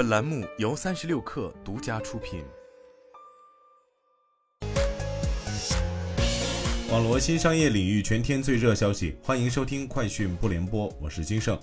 [0.00, 2.42] 本栏目由三十六氪独家出品。
[6.90, 11.60] 网罗新商业领域全天最热消息，欢迎收听快讯不联播，我是金盛。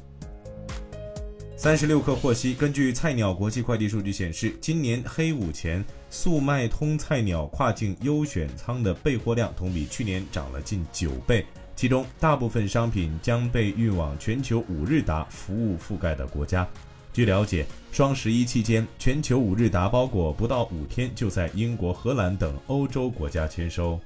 [1.58, 11.44] 三十六氪获悉，根据菜鸟国际快递数据显示，今年黑五前，速卖通菜鸟跨境优选仓的备货量同比去年涨了近九倍。
[11.76, 16.68] 其中，大部分商品将被运往全球五日达服务覆盖的国家。
[17.18, 24.00] 据了解，双十一期间，全球五日达包裹不到五天就在英国、荷兰等欧洲国家签收。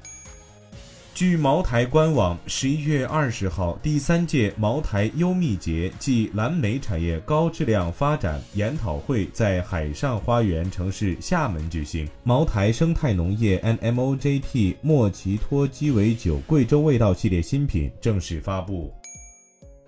[1.13, 12.07] 据茅台官网，十一月二十号，第三届茅台优蜜节暨蓝莓产业高质量发展研讨会在海上花园城市厦门举行。
[12.23, 18.89] 茅台生态农业 NMOJT 莫奇托鸡尾酒贵州味道系列新品正式发布。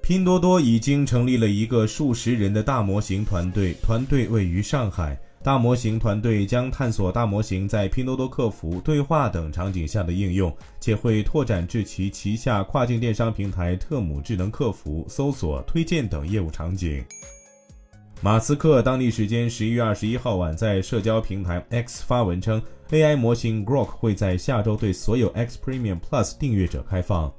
[0.03, 5.17] 拼多多已经成立了一个数十人的大模型团队，团队位于上海。
[5.41, 17.01] 大模型团队将探索大模型在拼多多客服、对话等场景下的应用，且会拓展至其旗下跨境电商平台特姆智能客服、搜索、推荐等业务场景。
[18.19, 27.33] 马斯克当地时间十一月二十一号晚在社交平台 X 发文称，AI 模型 Grok 会在下周对所有 X Premium Plus 订阅者开放。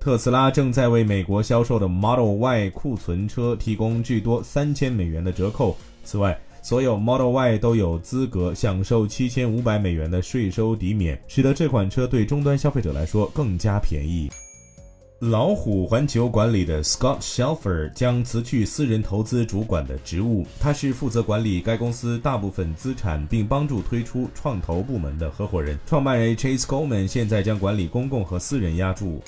[0.00, 5.76] 特斯拉正在为美国销售的 Model Y 库存车提供至多三千美元的折扣。
[6.04, 14.30] 此外，所有 Model Y 都有资格享受七千五百美元的税收抵免，使得这款车对终端消费者来说更加便宜。
[15.18, 25.78] 老虎环球管理的 Scott Shelfer 将辞去私人投资主管的职务，他是负责管理该公司大部分资产并帮助推出创投部门的合伙人。
[25.84, 29.22] 创办人 Chase Coleman 现在将管理公共和私人押注。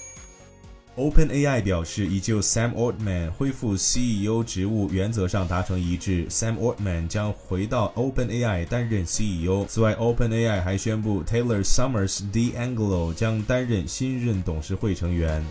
[0.95, 6.27] OpenAI 表示，已就 Sam Altman 恢复 CEO 职务原则上达成一致。
[6.29, 9.65] Sam Altman 将回到 OpenAI 担任 CEO。
[9.67, 15.42] 此外，OpenAI 还宣布 Taylor Summers D'Angelo 将担任新任董事会成员。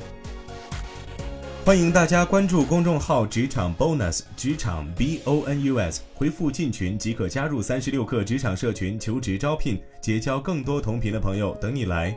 [1.65, 12.15] 欢迎大家关注公众号“职场 Bonus”，职场 B O N U S，回复“进群”即可加入三十六氪职场社群，求职招聘，结交更多同频的朋友，等你来。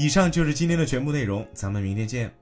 [0.00, 2.32] 以上就是今天的全部内容，咱们明天见。